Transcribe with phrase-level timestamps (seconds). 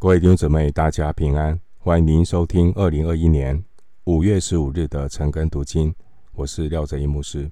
[0.00, 1.58] 各位弟兄姊妹，大家平安！
[1.76, 3.64] 欢迎您收听二零二一年
[4.04, 5.92] 五月十五日的晨更读经，
[6.34, 7.50] 我是廖哲一牧师。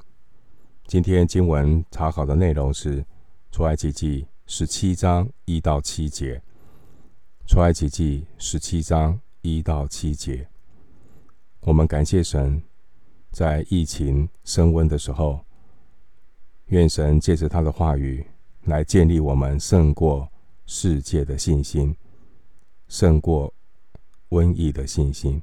[0.87, 3.05] 今天经文查考的内容是
[3.51, 6.41] 出埃及记十七章一到七节。
[7.49, 10.47] 出埃及记十七章一到七节，
[11.63, 12.63] 我们感谢神，
[13.33, 15.41] 在疫情升温的时候，
[16.67, 18.25] 愿神借着他的话语
[18.67, 20.29] 来建立我们胜过
[20.65, 21.93] 世界的信心。
[22.89, 23.53] 胜过
[24.31, 25.43] 瘟疫的信心。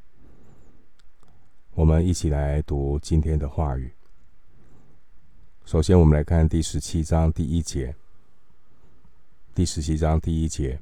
[1.71, 3.91] 我们一起来读今天的话语。
[5.66, 7.95] 首先，我们来看第十七章第一节。
[9.55, 10.79] 第十七章第一节，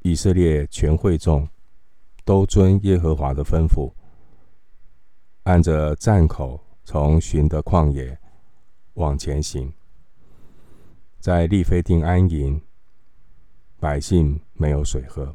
[0.00, 1.48] 以色列全会众
[2.24, 3.92] 都遵耶和华的吩咐，
[5.44, 8.18] 按着站口从寻的旷野
[8.94, 9.72] 往前行，
[11.18, 12.60] 在利非定安营。
[13.80, 15.34] 百姓没有水喝，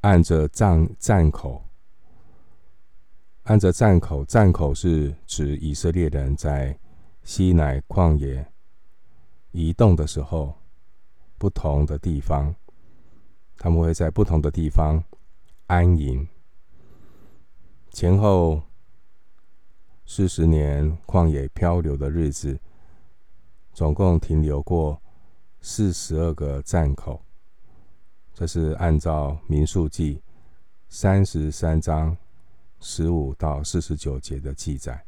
[0.00, 1.64] 按着站站口，
[3.44, 6.76] 按着站口，站口是指以色列人在
[7.22, 8.46] 西乃旷野
[9.52, 10.54] 移动的时候，
[11.38, 12.54] 不同的地方，
[13.56, 15.02] 他们会在不同的地方
[15.66, 16.28] 安营。
[17.90, 18.60] 前后
[20.04, 22.58] 四十年旷野漂流的日子，
[23.72, 25.00] 总共停留过。
[25.68, 27.20] 四十二个站口，
[28.32, 30.22] 这是按照民数记
[30.88, 32.16] 三十三章
[32.78, 35.04] 十五到四十九节的记载。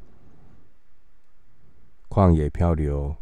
[2.08, 3.14] 旷野漂流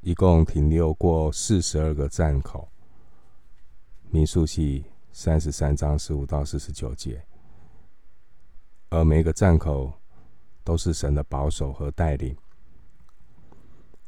[0.00, 2.66] 一共停留过四十二个站口，
[4.08, 7.22] 民数记三十三章十五到四十九节，
[8.88, 9.92] 而每个站口
[10.64, 12.34] 都是神的保守和带领。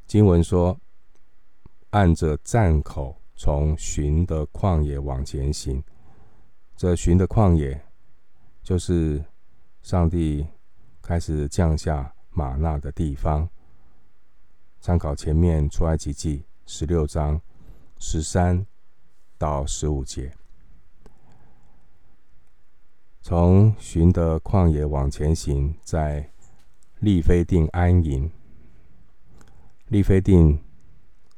[0.06, 0.80] 经文说。
[1.90, 5.82] 按着站口从寻的旷野往前行，
[6.76, 7.80] 这寻的旷野
[8.62, 9.24] 就是
[9.82, 10.46] 上帝
[11.00, 13.48] 开始降下吗哪的地方。
[14.80, 17.40] 参考前面出埃及记十六章
[17.98, 18.66] 十三
[19.38, 20.32] 到十五节，
[23.22, 26.30] 从寻的旷野往前行，在
[26.98, 28.30] 利非定安营。
[29.88, 30.65] 利非定。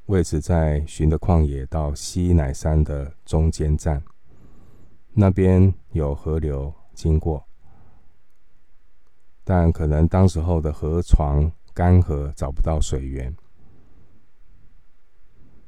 [0.09, 4.03] 位置在寻的旷野到西乃山的中间站，
[5.13, 7.47] 那边有河流经过，
[9.45, 13.37] 但可能当时候的河床干涸，找不到水源。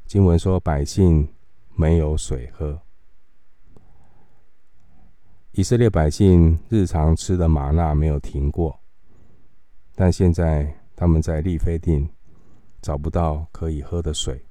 [0.06, 1.28] 经文说百姓
[1.74, 2.80] 没有水喝，
[5.52, 8.80] 以色列百姓日常吃的吗哪没有停过，
[9.94, 12.08] 但现在他们在利非定。
[12.80, 14.44] 找不到可以喝的水，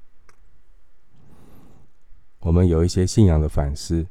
[2.39, 4.05] 我们有一些信仰的反思。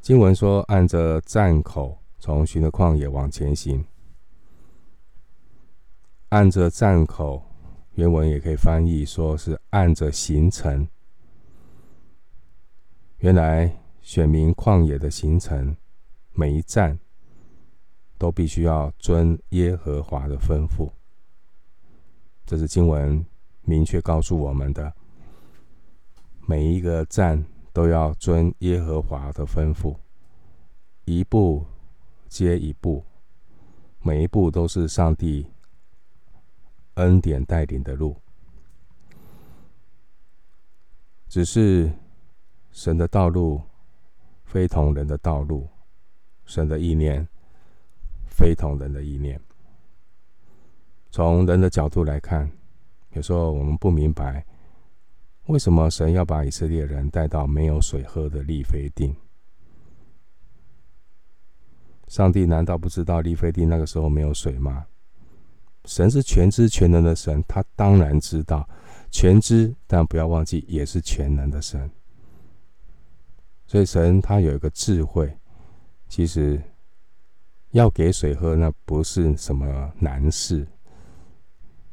[0.00, 3.84] 经文说：“按着站口从寻的旷野往前行。”
[6.30, 7.42] 按着站口，
[7.94, 10.88] 原文也可以翻译说是按着行程。
[13.18, 15.76] 原来选民旷野的行程，
[16.32, 16.98] 每一站
[18.16, 20.90] 都必须要遵耶和华的吩咐。
[22.52, 23.24] 这是经文
[23.62, 24.92] 明确告诉我们的，
[26.46, 27.42] 每一个站
[27.72, 29.96] 都要遵耶和华的吩咐，
[31.06, 31.64] 一步
[32.28, 33.02] 接一步，
[34.02, 35.46] 每一步都是上帝
[36.96, 38.14] 恩典带领的路。
[41.30, 41.90] 只是
[42.70, 43.62] 神的道路
[44.44, 45.66] 非同人的道路，
[46.44, 47.26] 神的意念
[48.26, 49.40] 非同人的意念。
[51.12, 52.50] 从人的角度来看，
[53.10, 54.42] 有时候我们不明白，
[55.44, 59.14] 为什么神要把以色列人带到没有水喝的利非定？
[62.08, 64.86] 上帝难道不知道利非定那个时候没有水吗？
[65.84, 68.66] 神是全知全能的神，他当然知道，
[69.10, 71.90] 全知，但不要忘记也是全能的神。
[73.66, 75.30] 所以神他有一个智慧，
[76.08, 76.58] 其实
[77.72, 80.66] 要给水喝，那不是什么难事。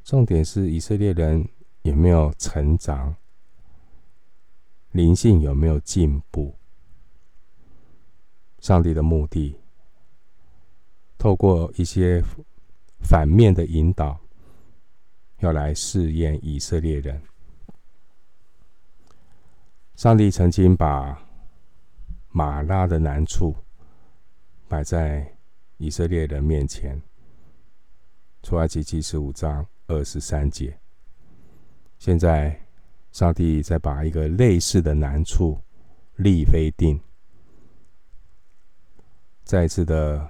[0.04, 1.48] 重点是以色列人
[1.84, 3.16] 有没有成长，
[4.92, 6.56] 灵性有没有进步？
[8.60, 9.56] 上帝的目的，
[11.18, 12.24] 透过一些
[13.01, 14.19] 反面的引导，
[15.40, 17.22] 要来试验以色列人。
[19.96, 21.22] 上帝曾经把
[22.30, 23.56] 马拉的难处
[24.68, 25.38] 摆在
[25.78, 27.01] 以色列人面前，
[28.42, 29.66] 出埃及记十五章。
[29.89, 30.80] 二十三节，
[31.97, 32.57] 现在
[33.12, 35.59] 上帝再把一个类似的难处
[36.18, 37.01] 利非定，
[39.44, 40.30] 再次的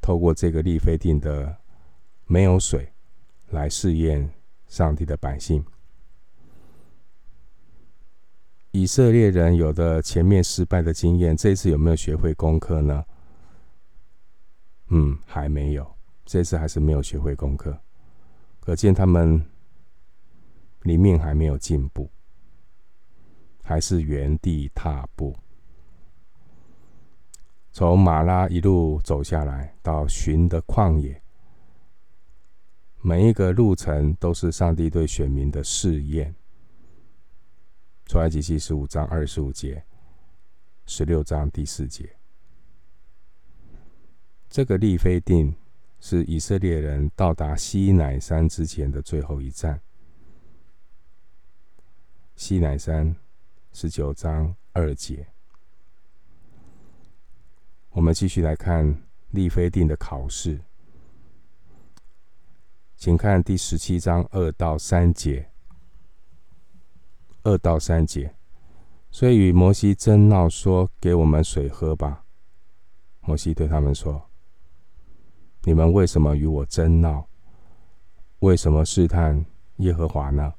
[0.00, 1.56] 透过这个利非定的
[2.26, 2.92] 没有水
[3.50, 4.32] 来试验
[4.68, 5.64] 上帝的百姓。
[8.70, 13.04] 以色列人有的前面失败的经验，这次有没有学会功课呢？
[14.90, 17.76] 嗯，还没有，这次还是没有学会功课，
[18.66, 19.40] 可见他们
[20.82, 22.10] 里面还没有进步，
[23.62, 25.36] 还是原地踏步。
[27.70, 31.22] 从马拉一路走下来到寻的旷野，
[33.02, 36.34] 每一个路程都是上帝对选民的试验。
[38.06, 39.84] 出埃及记十五章二十五节，
[40.86, 42.16] 十六章第四节。
[44.48, 45.54] 这个利非定
[46.08, 49.80] 是以色列人到达西乃山之前的最后一站。
[52.36, 53.16] 西乃山
[53.72, 55.26] 十九章二节。
[57.90, 60.60] 我们继续来看利非定的考试，
[62.96, 65.50] 请看第十七章二到三节。
[67.42, 68.32] 二到三节，
[69.10, 72.24] 所以与摩西争闹说：“给我们水喝吧。”
[73.22, 74.25] 摩西对他们说
[75.66, 77.26] ：“你们为什么与我争闹？
[78.38, 79.44] 为什么试探
[79.78, 80.54] 耶和华呢？”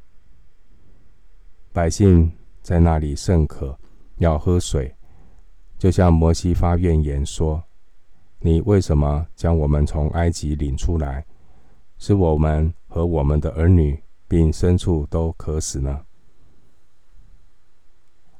[1.72, 2.30] 百姓
[2.62, 3.80] 在那里甚渴，
[4.18, 4.94] 要喝水，
[5.78, 7.64] 就向摩西发怨言说
[8.40, 11.26] ：“你为什么将我们从埃及领出来，
[11.98, 16.06] 使我们和我们的儿女并牲畜都渴死呢？”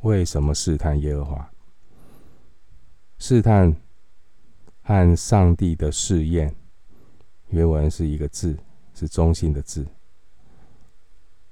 [0.04, 1.50] 为什么试探耶和华？
[3.20, 3.74] 试探
[4.88, 6.56] 和上帝的试验，
[7.50, 8.58] 原文是一个字，
[8.94, 9.86] 是中性的字。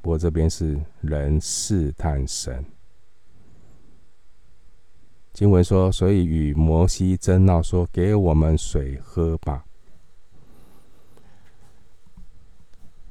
[0.02, 2.64] 不过这边是人试探神。
[5.34, 9.66] 经文说，所以与摩西争闹，说：“给我们水喝吧，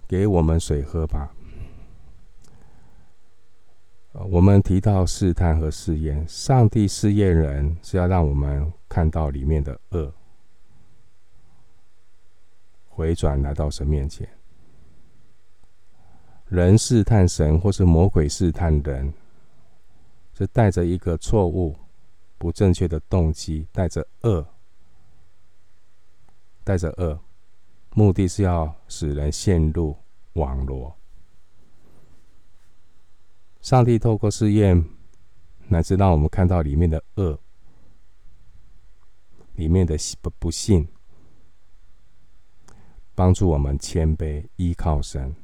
[0.08, 1.34] 给我们水喝吧。”
[4.14, 10.12] 我们提到试探和试验，上帝试验人是要让我们看到里面的恶，
[12.88, 14.28] 回转来到神面前。
[16.46, 19.12] 人试探神，或是魔鬼试探人，
[20.32, 21.74] 是带着一个错误、
[22.38, 24.46] 不正确的动机，带着恶，
[26.62, 27.18] 带着恶，
[27.94, 29.96] 目的是要使人陷入
[30.34, 30.94] 网罗。
[33.64, 34.84] 上帝透过试验，
[35.68, 37.40] 乃至让我们看到里面的恶，
[39.54, 40.86] 里面的不不信，
[43.14, 45.34] 帮助我们谦卑依靠神。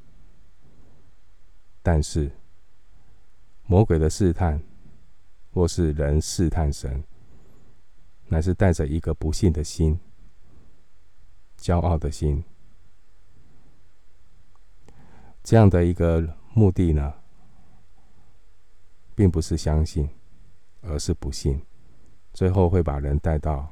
[1.82, 2.30] 但是，
[3.64, 4.62] 魔鬼的试探，
[5.50, 7.02] 或是人试探神，
[8.26, 9.98] 乃是带着一个不信的心、
[11.58, 12.44] 骄傲的心，
[15.42, 17.14] 这样的一个目的呢？
[19.20, 20.08] 并不是相信，
[20.80, 21.60] 而是不信，
[22.32, 23.68] 最后会把人带到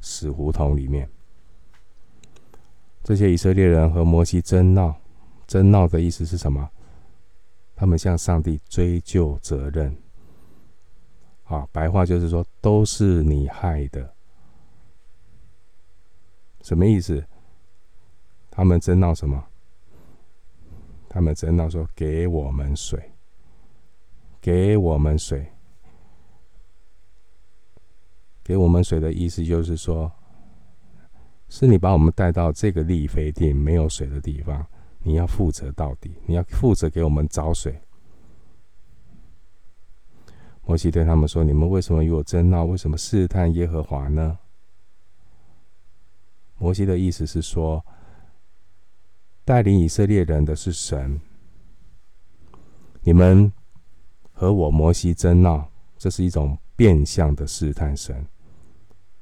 [0.00, 1.10] 死胡同里面。
[3.02, 4.94] 这些以色列人和摩西争闹，
[5.48, 6.70] 争闹的意思是什么？
[7.74, 9.96] 他们向上帝追究责任。
[11.42, 14.14] 啊，白话就是说，都是你害的。
[16.62, 17.26] 什么意思？
[18.48, 19.44] 他们争闹什么？
[21.08, 23.02] 他们争闹说：“给我们水。”
[24.42, 25.46] 给我们水，
[28.42, 30.10] 给我们水的意思就是说，
[31.48, 34.66] 是你把我们带到这个利非定没有水的地方，
[35.04, 37.80] 你要负责到底，你要负责给我们找水。
[40.64, 42.64] 摩西对他们说：“你们为什么与我争闹？
[42.64, 44.40] 为什么试探耶和华呢？”
[46.58, 47.86] 摩西的意思是说，
[49.44, 51.20] 带领以色列人的是神，
[53.02, 53.52] 你们。
[54.42, 58.26] 和我摩西争闹，这是一种变相的试探神。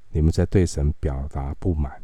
[0.09, 2.03] 你们在对神表达不满，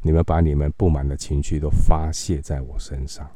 [0.00, 3.30] 你们把你们不满的情绪都发泄在我身上，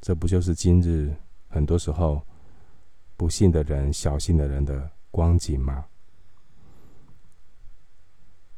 [0.00, 1.12] 这不就是今日
[1.48, 2.22] 很多时候
[3.16, 5.86] 不信的人、小信的人的光景吗？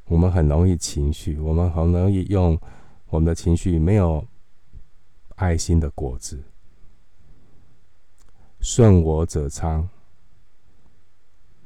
[0.04, 2.61] 我们很容易情绪，我们很容易用
[3.06, 4.23] 我们的情绪没有
[5.37, 6.44] 爱心的果子。
[8.60, 9.88] 顺我者昌，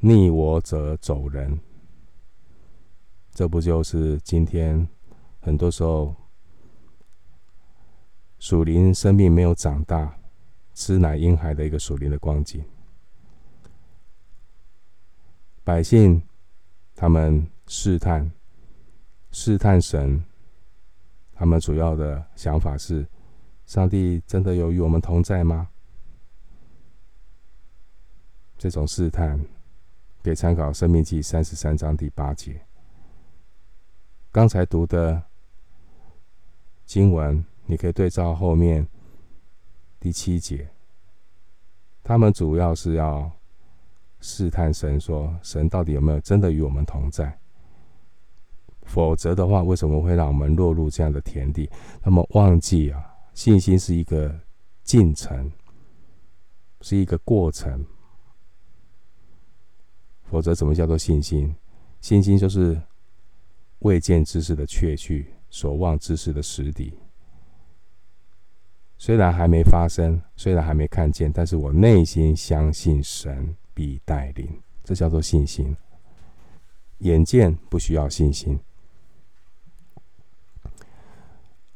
[0.00, 1.58] 逆我者走人。
[3.32, 4.86] 这不就是今天
[5.40, 6.14] 很多时候
[8.38, 10.18] 属灵生命没有长大，
[10.74, 12.62] 吃奶婴孩的一个属灵的光景。
[15.64, 16.22] 百姓
[16.94, 18.30] 他们试探
[19.30, 20.22] 试探神，
[21.32, 23.06] 他们主要的想法是：
[23.64, 25.70] 上帝真的有与我们同在吗？
[28.62, 29.44] 这种试探，
[30.22, 32.64] 可以参考《生命记》三十三章第八节。
[34.30, 35.20] 刚才读的
[36.86, 38.86] 经文，你可以对照后面
[39.98, 40.68] 第七节。
[42.04, 43.28] 他们主要是要
[44.20, 47.36] 试探神，说神到底有没有真的与我们同在？
[48.84, 51.68] 否则的话，为什么会让我们落入这样的田地？
[52.04, 54.32] 那么忘记啊，信心是一个
[54.84, 55.50] 进程，
[56.80, 57.84] 是一个过程。
[60.32, 61.54] 否则，怎么叫做信心？
[62.00, 62.80] 信心就是。
[63.84, 66.96] 未见之事的确据，所望之事的实底。
[68.96, 74.48] 虽然还没发生，虽然还没看见，但是我内心相信神必带领，
[74.84, 75.76] 这叫做信心。
[76.98, 78.56] 眼见不需要信心。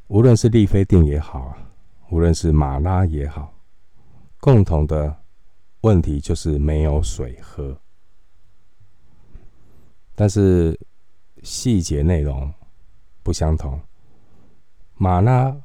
[0.07, 1.57] 无论是利非定也好，
[2.09, 3.53] 无论是马拉也好，
[4.39, 5.13] 共同的
[5.81, 7.77] 问题就是没有水喝。
[10.17, 10.77] 但是。
[11.43, 12.51] 细节内容
[13.21, 13.79] 不相同。
[14.95, 15.55] 玛拉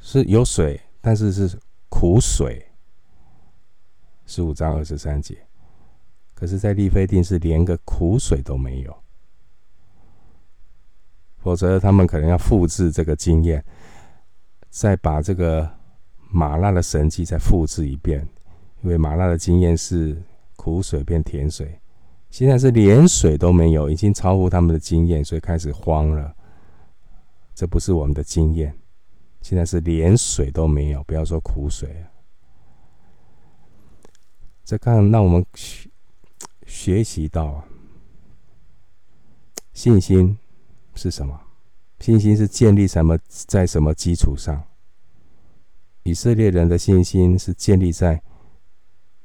[0.00, 1.56] 是有水，但是是
[1.90, 2.66] 苦水。
[4.24, 5.36] 十五章二十三节，
[6.34, 9.02] 可是，在利非定是连个苦水都没有。
[11.36, 13.62] 否则，他们可能要复制这个经验，
[14.70, 15.70] 再把这个
[16.30, 18.26] 玛拉的神迹再复制一遍，
[18.80, 20.20] 因为玛拉的经验是
[20.56, 21.78] 苦水变甜水。
[22.30, 26.34] 现在是连水都没有，已经超乎他们的经验，所以开始慌了。
[27.54, 28.74] 这不是我们的经验，
[29.42, 32.04] 现在是连水都没有，不要说苦水。
[34.64, 35.90] 这看，让我们学
[36.64, 37.64] 学习到
[39.74, 40.38] 信心
[40.94, 41.38] 是什么？
[41.98, 43.18] 信心是建立什么？
[43.28, 44.62] 在什么基础上？
[46.04, 48.22] 以色列人的信心是建立在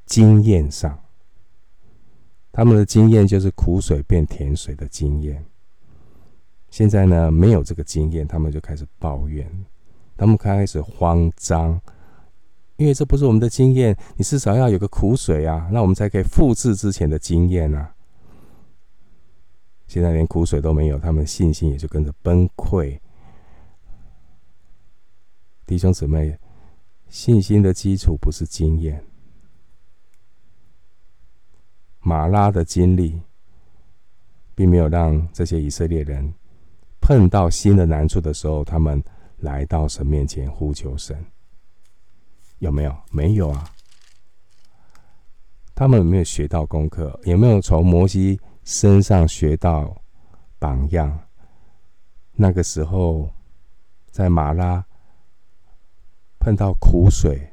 [0.06, 1.05] 经验上。
[2.56, 5.46] 他们的经验就是苦水变甜水的经验。
[6.70, 9.46] 现在呢，没有这个经验，他们就开始抱怨，
[10.16, 11.78] 他们开始慌张，
[12.78, 13.94] 因为这不是我们的经验。
[14.16, 17.94] 你至少要有个苦水啊，那我们才可以复制之前的经验啊。
[19.86, 22.98] 现在连苦水都没有，他们信心也就跟着崩溃。
[25.66, 26.40] 弟兄姊妹，
[27.10, 29.04] 信心的基础不是经验。
[32.08, 33.20] 马拉的经历，
[34.54, 36.32] 并没有让这些以色列人
[37.02, 39.04] 碰到新的难处的时候，他们
[39.40, 41.18] 来到神面前呼求神。
[42.60, 42.96] 有没有？
[43.10, 43.68] 没有啊。
[45.74, 47.20] 他们有没有学到功课？
[47.24, 50.00] 有没有从摩西身上学到
[50.60, 51.20] 榜样？
[52.34, 53.32] 那个时候，
[54.12, 54.86] 在马拉
[56.38, 57.52] 碰到苦水，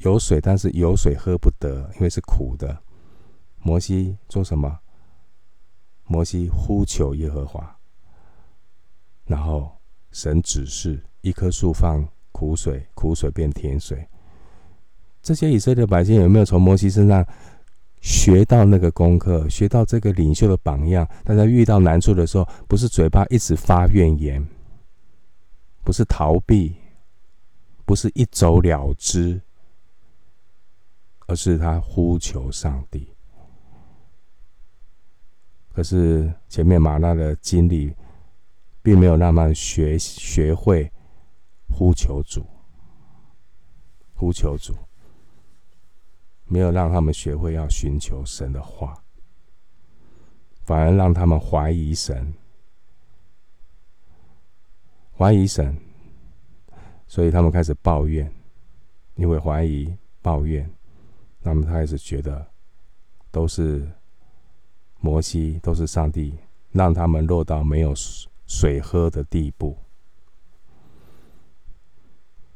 [0.00, 2.82] 有水，但是有水喝不得，因为是苦的。
[3.66, 4.78] 摩西做什么？
[6.04, 7.76] 摩西呼求耶和华，
[9.24, 9.76] 然后
[10.12, 14.06] 神指示一棵树放苦水，苦水变甜水。
[15.20, 17.26] 这些以色列百姓有没有从摩西身上
[18.00, 21.04] 学到那个功课，学到这个领袖的榜样？
[21.24, 24.46] 大家遇到难处的时候，不是嘴巴一直发怨言，
[25.82, 26.76] 不是逃避，
[27.84, 29.40] 不是一走了之，
[31.26, 33.15] 而是他呼求上帝。
[35.76, 37.94] 可是前面玛拉的经历，
[38.80, 40.90] 并没有那么学学会
[41.68, 42.46] 呼求主，
[44.14, 44.74] 呼求主，
[46.46, 48.96] 没有让他们学会要寻求神的话，
[50.64, 52.32] 反而让他们怀疑神，
[55.14, 55.76] 怀疑神，
[57.06, 58.32] 所以他们开始抱怨，
[59.16, 60.70] 因为怀疑抱怨，
[61.42, 62.46] 那么他开始觉得
[63.30, 63.86] 都是。
[65.16, 66.34] 摩西都是上帝
[66.72, 67.94] 让他们落到没有
[68.46, 69.74] 水喝的地步。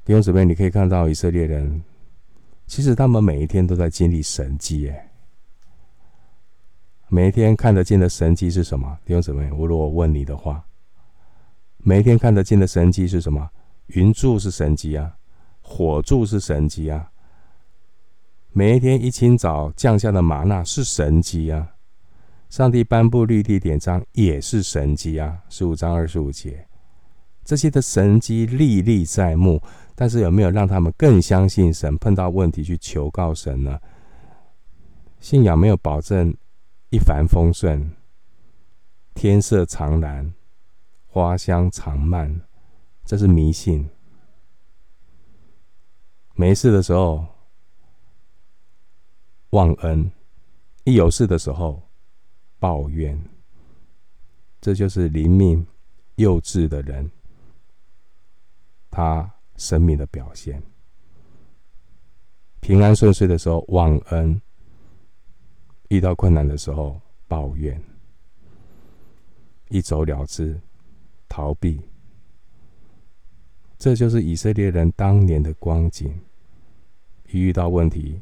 [0.04, 1.82] 弟兄姊妹，你可以看到以色列人，
[2.66, 4.90] 其实他们每一天都在经历神迹。
[4.90, 5.10] 哎，
[7.08, 8.98] 每一天看得见的神迹是什么？
[9.06, 10.62] 弟兄姊妹，我如果问你的话，
[11.78, 13.48] 每一天看得见的神迹是什么？
[13.86, 15.16] 云柱是神迹啊，
[15.62, 17.10] 火柱是神迹啊。
[18.52, 21.76] 每一天一清早降下的吗哪是神迹啊。
[22.50, 26.66] 上帝颁布律例典章也是神迹啊，十五章二十五节，
[27.44, 29.62] 这些的神迹历历在目，
[29.94, 31.96] 但是有没有让他们更相信神？
[31.98, 33.78] 碰到问题去求告神呢？
[35.20, 36.34] 信仰没有保证
[36.88, 37.88] 一帆风顺、
[39.14, 40.34] 天色常蓝、
[41.06, 42.40] 花香常漫，
[43.04, 43.88] 这是迷信。
[46.34, 47.24] 没事的时候
[49.50, 50.10] 忘恩，
[50.82, 51.80] 一有事的时候
[52.60, 53.20] 抱怨，
[54.60, 55.66] 这就是灵命
[56.14, 57.10] 幼稚的人，
[58.90, 60.62] 他生命的表现。
[62.60, 64.40] 平安顺遂的时候忘恩，
[65.88, 67.82] 遇到困难的时候抱怨，
[69.70, 70.60] 一走了之，
[71.28, 71.80] 逃避。
[73.78, 76.20] 这就是以色列人当年的光景。
[77.30, 78.20] 一遇到问题，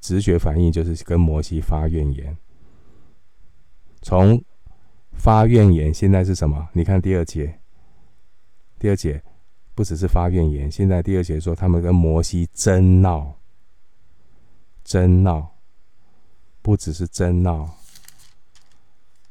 [0.00, 2.36] 直觉反应就是跟摩西发怨言。
[4.06, 4.40] 从
[5.14, 6.68] 发怨言，现在是什么？
[6.72, 7.58] 你看第二节，
[8.78, 9.20] 第二节
[9.74, 13.36] 不只是发怨言，现在第二节说他们跟摩西争闹，
[14.84, 15.56] 争闹，
[16.62, 17.68] 不只是争闹，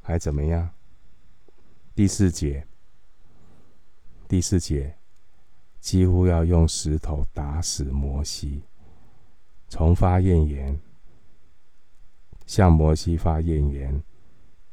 [0.01, 0.69] 还怎么样？
[1.95, 2.67] 第四节，
[4.27, 4.97] 第四节。
[5.79, 8.63] 几乎要用石头打死摩西。
[9.69, 10.77] 从发怨言，
[12.45, 14.03] 向摩西发怨言，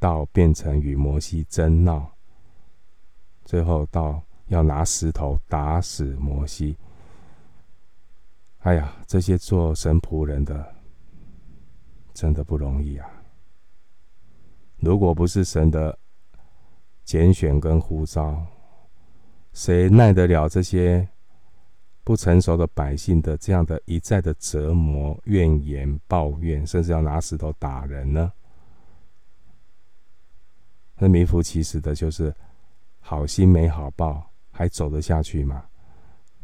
[0.03, 2.11] 到变成与摩西争闹，
[3.45, 6.77] 最后到要拿石头打死摩西。
[8.63, 10.75] 哎呀，这些做神仆人的
[12.13, 13.09] 真的不容易啊！
[14.81, 15.97] 如果不是神的
[17.05, 18.45] 拣选跟呼召，
[19.53, 21.09] 谁耐得了这些？
[22.03, 28.33] 不成熟的百姓的这样的一再的折磨、怨言、抱怨，甚至要拿石头打人呢？
[30.99, 32.35] 那名副其实的就是
[33.01, 35.65] 好心没好报，还走得下去吗？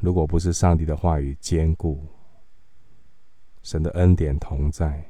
[0.01, 2.05] 如果不是上帝的话语坚固，
[3.63, 5.05] 神的恩典同在，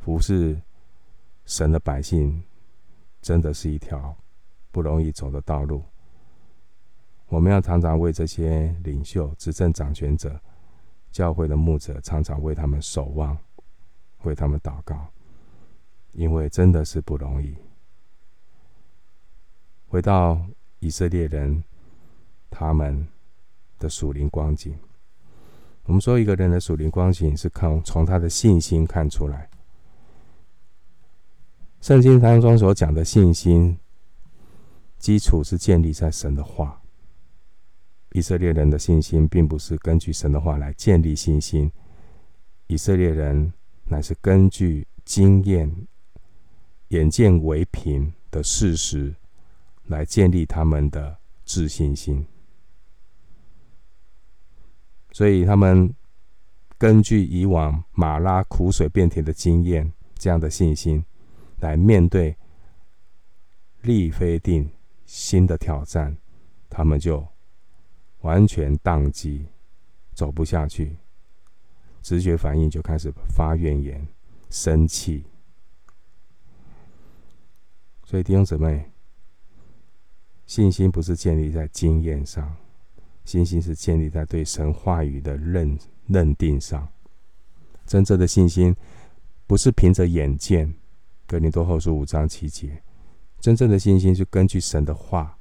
[0.00, 0.60] 服侍
[1.44, 2.42] 神的百姓，
[3.20, 4.16] 真的是一条
[4.70, 5.82] 不容易走的道路。
[7.28, 10.40] 我们要常常为这些领袖、执政掌权者、
[11.10, 13.38] 教会的牧者，常常为他们守望，
[14.24, 15.06] 为他们祷告，
[16.12, 17.54] 因为真的是不容易。
[19.90, 20.40] 回到
[20.78, 21.64] 以色列人，
[22.48, 23.08] 他们
[23.76, 24.72] 的属灵光景，
[25.82, 29.50] 我们说一个人的属灵光景是看从他的信心看出来。
[31.80, 33.76] 圣经当中所讲的信心，
[34.96, 36.80] 基础是建立在神的话。
[38.12, 41.68] 以色列人的信心，并不是根据神的话来建立信心，
[42.68, 43.52] 以色列人
[43.86, 45.88] 乃是根据经验、
[46.90, 49.16] 眼见为凭的事实
[49.90, 52.24] 来建立他们的自信心。
[55.12, 55.94] 所以，他们
[56.78, 61.04] 根据以往马拉苦水变甜的经验，这样的信心
[61.58, 62.34] 来面对
[63.82, 64.70] 利非定
[65.04, 66.16] 新的挑战，
[66.70, 67.26] 他们就。
[68.22, 69.46] 完全宕机，
[70.12, 70.94] 走不下去，
[72.02, 74.06] 直觉反应就开始发怨言、
[74.50, 75.24] 生气。
[78.04, 78.89] 所以弟兄姊妹，
[80.50, 82.56] 信心不是建立在经验上，
[83.24, 86.88] 信心是建立在对神话语的认认定上。
[87.86, 88.74] 真正的信心
[89.46, 90.74] 不是凭着眼见，
[91.24, 92.82] 哥林多后书五章七节，
[93.38, 95.38] 真正的信心是根据神的话，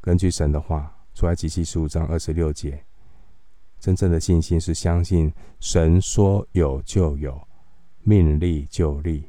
[0.00, 0.94] 根据神的话。
[1.12, 2.84] 出来及记十五章二十六节，
[3.80, 7.42] 真正的信心是相信神说有就有，
[8.04, 9.24] 命立就立。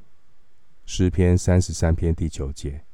[0.85, 2.85] 诗篇三十三篇第九节，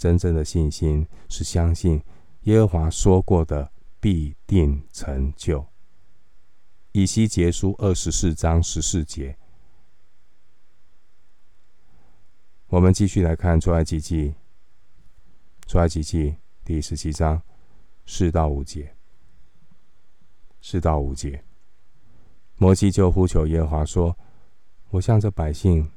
[0.00, 2.02] 真正的信心是相信
[2.44, 5.66] 耶和华说过的必定成就。
[6.92, 9.36] 以西结书二十四章十四节，
[12.68, 14.32] 我们继续来看出埃及记，
[15.66, 17.42] 出埃及记第十七章。
[18.06, 18.96] 四到五节，
[20.62, 21.44] 四到五节，
[22.56, 24.16] 摩西就呼求耶和华说
[24.90, 25.88] ：“我向这百姓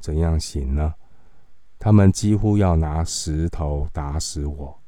[0.00, 0.94] 怎样行呢？
[1.78, 4.80] 他们几乎要拿石头打死我。”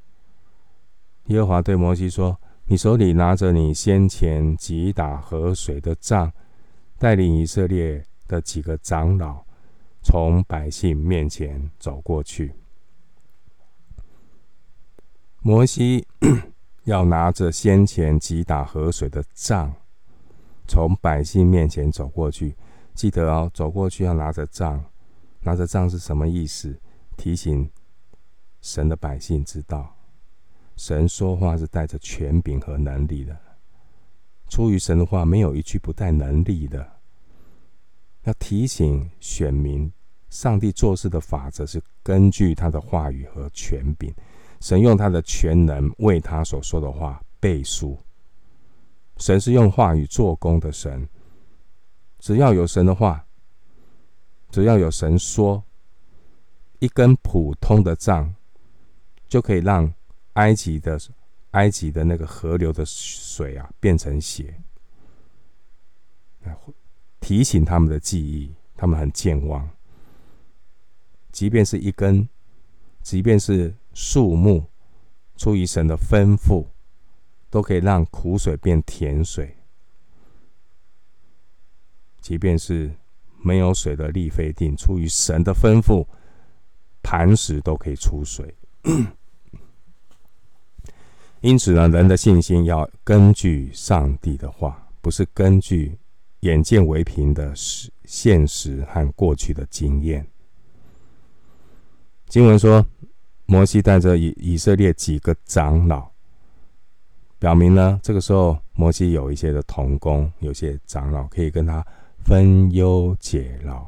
[1.27, 6.33] 耶和华对摩西说：“你手里拿着你先前击打河水的杖，
[6.99, 9.44] 带领以色列的几个长老
[10.03, 12.55] 从百姓面前走过去。”
[15.42, 16.07] 摩西。
[16.87, 19.75] 要拿着先前击打河水的杖，
[20.68, 22.55] 从百姓面前走过去。
[22.94, 24.85] 记得哦，走过去要拿着杖。
[25.46, 26.76] 拿着杖是什么意思？
[27.16, 27.70] 提醒
[28.61, 29.96] 神的百姓知道，
[30.74, 33.38] 神说话是带着权柄和能力的。
[34.48, 36.85] 出于神的话，没有一句不带能力的。
[38.24, 39.92] 要提醒选民，
[40.30, 44.12] 上帝做事的法则是根据他的话语和权柄。
[44.61, 47.96] 神用他的全能为他所说的话背书。
[49.18, 51.09] 神是用话语做工的神。
[52.18, 53.26] 只要有神的话，
[54.50, 55.62] 只要有神说，
[56.78, 58.35] 一根普通的杖
[59.28, 59.92] 就可以让
[60.35, 60.98] 埃及的
[61.52, 64.61] 埃及的那个河流的水啊变成血。
[67.20, 69.68] 提醒他们的记忆，他们很健忘。
[71.32, 72.28] 即便是一根，
[73.02, 74.64] 即便是树木，
[75.37, 76.66] 出于神的吩咐，
[77.50, 79.56] 都可以让苦水变甜水。
[82.20, 82.94] 即便是
[83.42, 86.07] 没有水的利非定，出于神的吩咐，
[87.03, 88.55] 磐石都可以出水。
[91.40, 95.99] 因此呢，人的信心要根据上帝的话，不是根据。
[96.40, 100.25] 眼见为凭的实现实和过去的经验。
[102.29, 102.87] 经文说，
[103.46, 106.09] 摩西带着以以色列几个长老，
[107.38, 111.85] 表明呢，这个时候摩西有一些的同工，有些长老可以跟他
[112.27, 113.87] 分忧解劳。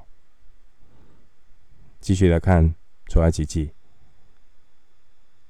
[1.99, 2.73] 继续来看
[3.09, 3.73] 出埃及记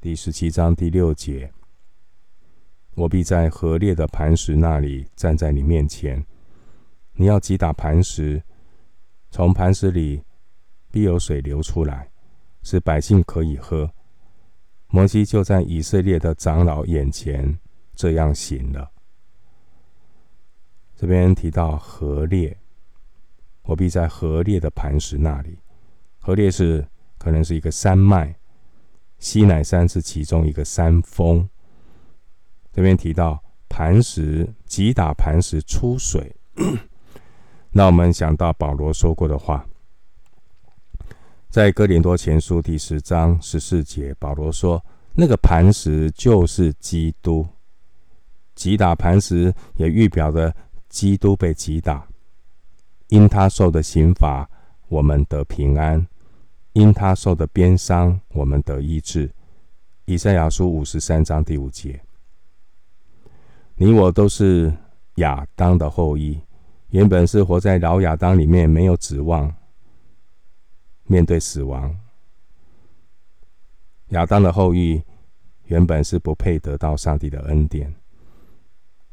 [0.00, 1.52] 第十七章第六节：
[2.94, 6.24] 我必在何烈的磐石那里站在你面前。
[7.12, 8.42] 你要击打磐石，
[9.30, 10.24] 从磐石里
[10.90, 12.10] 必有水流出来，
[12.62, 13.92] 使百姓可以喝。
[14.86, 17.58] 摩西就在以色列的长老眼前
[17.94, 18.90] 这样行了。
[20.96, 22.58] 这边提到何烈，
[23.68, 25.58] 我必在何烈的磐石那里。
[26.18, 26.82] 何烈是
[27.18, 28.34] 可能是一个山脉，
[29.18, 31.46] 西乃山是其中一个山峰。
[32.72, 36.34] 这边提到磐石，击打磐石出水。
[37.70, 39.66] 让我们想到保罗说过的话，
[41.50, 44.82] 在哥林多前书第十章十四节，保罗说
[45.14, 47.46] ：“那个磐石就是基督，
[48.54, 50.56] 击打磐石也预表着
[50.88, 52.08] 基督被击打，
[53.08, 54.48] 因他受的刑罚，
[54.88, 56.06] 我们得平安；
[56.72, 59.30] 因他受的鞭伤，我们得医治。”
[60.06, 62.00] 以赛亚书五十三章第五节，
[63.74, 64.72] 你我都是
[65.16, 66.40] 亚当的后裔。
[66.90, 69.54] 原本是活在老亚当里面，没有指望
[71.04, 71.94] 面对死亡。
[74.08, 75.02] 亚当的后裔
[75.66, 77.94] 原本是不配得到上帝的恩典，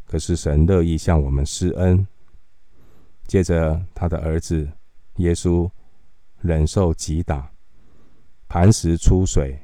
[0.05, 2.07] 可是神乐意向我们施恩，
[3.27, 4.69] 接着他的儿子
[5.17, 5.69] 耶稣
[6.41, 7.51] 忍受击打，
[8.47, 9.59] 磐石出水，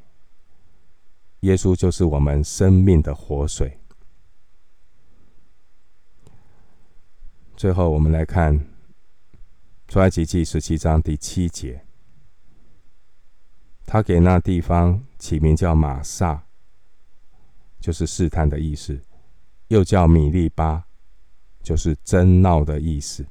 [1.42, 3.80] 耶稣就是我们生命的活水。
[7.56, 8.60] 最后，我们来看
[9.88, 11.86] 《出埃及记》十七章第七节。
[13.86, 16.46] 他给那地方起名叫玛撒，
[17.80, 18.96] 就是试探的意思；
[19.68, 20.88] 又叫米利巴，
[21.62, 23.28] 就是争闹的意思。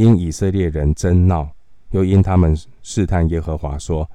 [0.00, 1.50] 因以色列人争闹，
[1.90, 4.10] 又因他们试探耶和华，说：“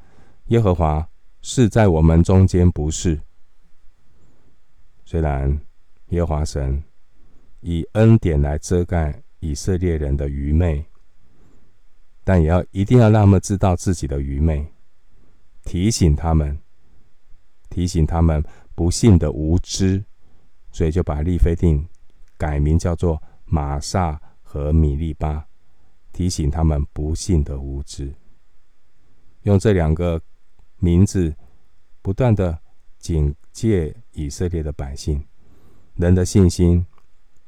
[0.48, 1.08] 耶和华
[1.41, 3.19] 是在我们中间，不是。”
[5.06, 5.62] 虽然
[6.10, 6.84] 耶和华神。
[7.67, 10.86] 以恩典来遮盖以色列人的愚昧，
[12.24, 14.71] 但也要一定要让他们知道自己的愚昧，
[15.63, 16.60] 提醒他们，
[17.71, 18.43] 提醒他们
[18.76, 20.04] 不幸的无知，
[20.71, 21.84] 所以就把利非定
[22.38, 25.48] 改名叫做玛萨和米利巴，
[26.15, 28.15] 提醒他们不信的无知。
[29.41, 30.21] 用这两个
[30.78, 31.36] 名字，
[32.01, 32.58] 不断的
[32.97, 35.21] 警戒以色列的百姓，
[35.95, 36.86] 人的信心。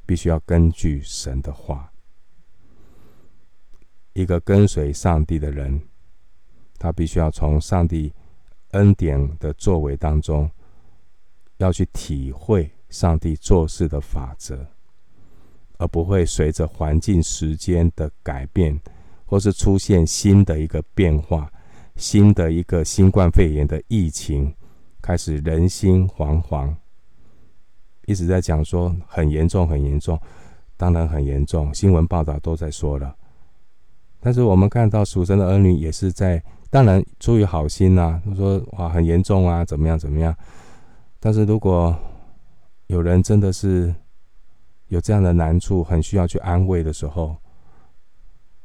[0.05, 1.91] 必须要根据神的话。
[4.13, 5.81] 一个跟随上帝的人，
[6.79, 8.13] 他必须要从上帝
[8.69, 10.49] 恩典的作为当中，
[11.57, 14.65] 要去体会上帝做事的法则，
[15.77, 18.79] 而不会随着环境、时间的改变，
[19.25, 21.51] 或是出现新的一个变化、
[21.95, 24.53] 新的一个新冠肺炎的疫情，
[25.01, 26.73] 开始人心惶惶。
[28.05, 30.19] 一直在讲说很严重，很严重，
[30.77, 31.73] 当然很严重。
[31.73, 33.13] 新闻报道都在说了，
[34.19, 40.33] 但是我们看到属神的儿女也是在，当然出于好心呐、啊，说哇很严重啊，怎么样怎么样。
[41.19, 41.93] 但是如果
[42.87, 43.93] 有人真的是
[44.89, 47.37] 有这样的难处，很需要去安慰的时候，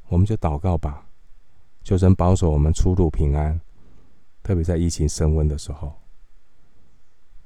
[0.09, 1.07] 我们就祷告吧，
[1.83, 3.61] 求神保守我们出入平安，
[4.43, 5.93] 特别在疫情升温的时候，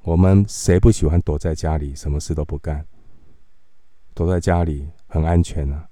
[0.03, 2.87] 我们谁不喜欢躲在家里，什么事都不干？
[4.15, 5.89] 躲在家里很安全啊。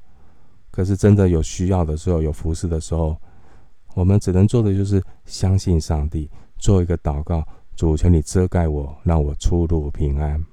[0.71, 3.17] 可是真的有需要的时候，有服侍的时候，
[3.95, 10.45] 我们只能做的就是相信上帝，做一个祷告：主，求你遮盖我，让我出入平安。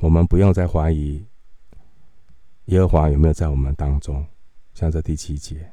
[0.00, 1.24] 我们不用再怀疑
[2.66, 4.26] 耶和华有没有在我们当中，
[4.74, 5.70] 像这第七节。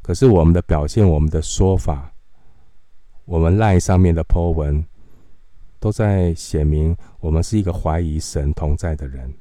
[0.00, 2.12] 可是我们的表现、我们的说法、
[3.24, 4.84] 我们赖上面的 po 文，
[5.78, 9.32] 都在显明我们是一个怀疑神同在的人。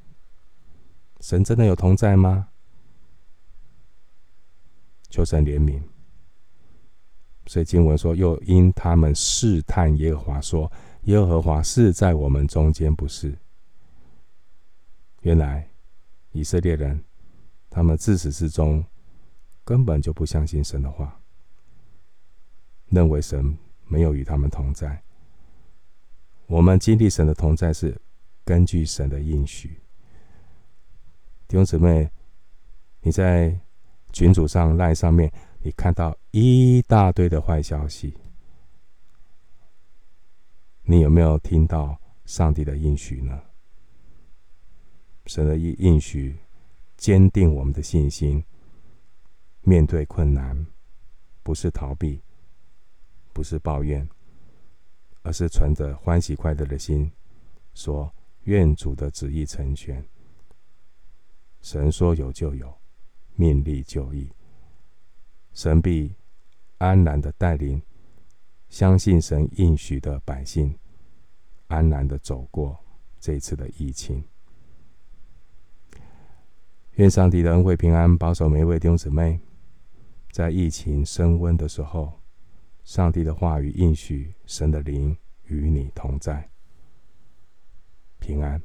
[1.21, 2.49] 神真的有同在吗？
[5.09, 5.81] 求神怜悯。
[7.47, 10.71] 所以经文说，又因他们试探耶和华，说
[11.03, 13.35] 耶和华是在我们中间，不是。
[15.21, 15.69] 原来
[16.31, 17.03] 以色列人，
[17.69, 18.83] 他们自始至终
[19.63, 21.21] 根本就不相信神的话，
[22.87, 25.01] 认为神没有与他们同在。
[26.47, 27.95] 我们经历神的同在是
[28.43, 29.79] 根据神的应许。
[31.47, 32.09] 弟兄姊妹，
[33.01, 33.57] 你在
[34.11, 35.31] 群组上、赖上面，
[35.61, 38.17] 你看到一大堆的坏消息，
[40.83, 43.39] 你有没有听到上帝的应许呢？
[45.25, 46.35] 神的应应许，
[46.97, 48.43] 坚定我们的信心。
[49.61, 50.65] 面对困难，
[51.43, 52.21] 不是逃避，
[53.31, 54.07] 不是抱怨，
[55.21, 57.11] 而是存着欢喜快乐的心，
[57.73, 58.11] 说
[58.45, 60.03] ：“愿主的旨意成全。”
[61.61, 62.75] 神说有就有，
[63.35, 64.27] 命立就义。
[65.53, 66.15] 神必
[66.79, 67.79] 安然的带领，
[68.69, 70.75] 相信神应许的百姓，
[71.67, 72.79] 安然的走过
[73.19, 74.23] 这次的疫情。
[77.01, 79.39] 愿上帝的恩惠平安保守每一位弟兄姊妹，
[80.31, 82.21] 在疫情升温的时候，
[82.83, 86.47] 上帝的话语应许，神的灵与你同在，
[88.19, 88.61] 平安。